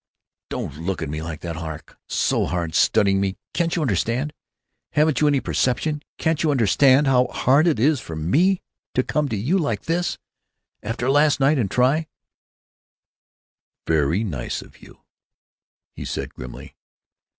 "Don't 0.49 0.79
look 0.79 1.03
at 1.03 1.09
me 1.11 1.21
like 1.21 1.41
that, 1.41 1.57
Hawk. 1.57 1.99
So 2.07 2.47
hard. 2.47 2.73
Studying 2.73 3.21
me.... 3.21 3.37
Can't 3.53 3.75
you 3.75 3.83
understand—— 3.83 4.33
Haven't 4.93 5.21
you 5.21 5.27
any 5.27 5.39
perception? 5.39 6.01
Can't 6.17 6.41
you 6.41 6.49
understand 6.49 7.05
how 7.05 7.27
hard 7.27 7.67
it 7.67 7.77
is 7.77 7.99
for 7.99 8.15
me 8.15 8.63
to 8.95 9.03
come 9.03 9.29
to 9.29 9.35
you 9.37 9.59
like 9.59 9.83
this, 9.83 10.17
after 10.81 11.07
last 11.07 11.39
night, 11.39 11.59
and 11.59 11.69
try——" 11.69 12.07
"Very 13.85 14.23
nice 14.23 14.63
of 14.63 14.81
you," 14.81 15.03
he 15.93 16.03
said, 16.03 16.33
grimly. 16.33 16.75